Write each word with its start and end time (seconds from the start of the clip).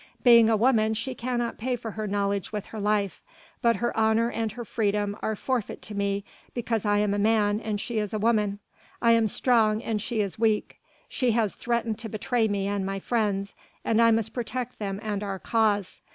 Being 0.23 0.49
a 0.49 0.57
woman 0.57 0.95
she 0.95 1.13
cannot 1.13 1.59
pay 1.59 1.75
for 1.75 1.91
her 1.91 2.07
knowledge 2.07 2.51
with 2.51 2.65
her 2.73 2.79
life; 2.79 3.21
but 3.61 3.75
her 3.75 3.95
honour 3.95 4.31
and 4.31 4.51
her 4.53 4.65
freedom 4.65 5.15
are 5.21 5.35
forfeit 5.35 5.83
to 5.83 5.93
me 5.93 6.25
because 6.55 6.85
I 6.87 6.97
am 6.97 7.13
a 7.13 7.19
man 7.19 7.59
and 7.59 7.79
she 7.79 7.99
a 7.99 8.07
woman. 8.17 8.57
I 8.99 9.11
am 9.11 9.27
strong 9.27 9.79
and 9.83 10.01
she 10.01 10.19
is 10.21 10.39
weak; 10.39 10.79
she 11.07 11.33
has 11.33 11.53
threatened 11.53 11.99
to 11.99 12.09
betray 12.09 12.47
me 12.47 12.65
and 12.65 12.83
my 12.83 12.97
friends 12.97 13.53
and 13.85 14.01
I 14.01 14.09
must 14.09 14.33
protect 14.33 14.79
them 14.79 14.99
and 15.03 15.21
our 15.21 15.37
cause. 15.37 16.01